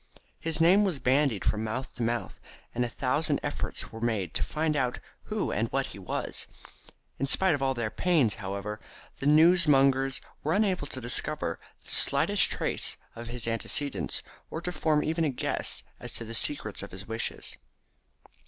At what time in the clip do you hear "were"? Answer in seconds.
3.91-4.01, 10.43-10.53